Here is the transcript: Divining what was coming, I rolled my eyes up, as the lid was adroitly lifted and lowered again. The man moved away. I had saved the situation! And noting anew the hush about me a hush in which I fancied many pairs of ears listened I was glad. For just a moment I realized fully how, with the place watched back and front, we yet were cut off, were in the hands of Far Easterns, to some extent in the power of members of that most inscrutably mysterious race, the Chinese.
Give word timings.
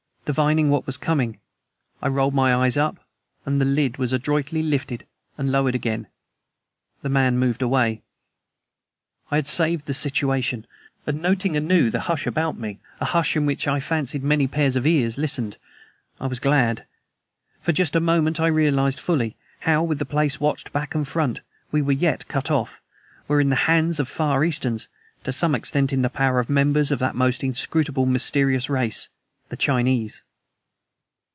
Divining 0.23 0.69
what 0.69 0.85
was 0.85 0.97
coming, 0.97 1.39
I 2.01 2.07
rolled 2.07 2.33
my 2.35 2.53
eyes 2.55 2.77
up, 2.77 2.99
as 3.45 3.59
the 3.59 3.65
lid 3.65 3.97
was 3.97 4.13
adroitly 4.13 4.63
lifted 4.63 5.05
and 5.37 5.51
lowered 5.51 5.75
again. 5.75 6.07
The 7.01 7.09
man 7.09 7.37
moved 7.37 7.61
away. 7.61 8.03
I 9.29 9.35
had 9.37 9.47
saved 9.47 9.87
the 9.87 9.93
situation! 9.93 10.67
And 11.05 11.21
noting 11.21 11.57
anew 11.57 11.89
the 11.89 12.01
hush 12.01 12.25
about 12.25 12.57
me 12.57 12.79
a 13.01 13.05
hush 13.05 13.35
in 13.35 13.45
which 13.45 13.67
I 13.67 13.81
fancied 13.81 14.23
many 14.23 14.47
pairs 14.47 14.77
of 14.77 14.87
ears 14.87 15.17
listened 15.17 15.57
I 16.17 16.27
was 16.27 16.39
glad. 16.39 16.85
For 17.59 17.73
just 17.73 17.93
a 17.95 17.99
moment 17.99 18.39
I 18.39 18.47
realized 18.47 19.01
fully 19.01 19.35
how, 19.61 19.83
with 19.83 19.99
the 19.99 20.05
place 20.05 20.39
watched 20.39 20.71
back 20.71 20.95
and 20.95 21.05
front, 21.05 21.41
we 21.73 21.93
yet 21.93 22.25
were 22.25 22.31
cut 22.31 22.49
off, 22.49 22.79
were 23.27 23.41
in 23.41 23.49
the 23.49 23.57
hands 23.67 23.99
of 23.99 24.07
Far 24.07 24.45
Easterns, 24.45 24.87
to 25.25 25.33
some 25.33 25.53
extent 25.55 25.91
in 25.91 26.03
the 26.03 26.09
power 26.09 26.39
of 26.39 26.49
members 26.49 26.89
of 26.89 26.99
that 26.99 27.15
most 27.15 27.43
inscrutably 27.43 28.05
mysterious 28.05 28.69
race, 28.69 29.09
the 29.49 29.57
Chinese. 29.57 30.23